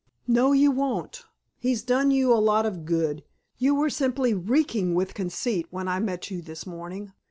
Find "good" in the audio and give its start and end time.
2.85-3.23